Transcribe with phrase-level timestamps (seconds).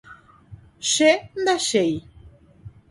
[0.91, 1.95] Che ndachéi.